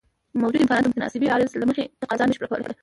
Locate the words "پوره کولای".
2.39-2.73